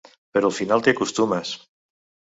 Però 0.37 0.49
al 0.49 0.55
final 0.59 0.81
t'hi 0.87 0.93
acostumes. 0.97 1.55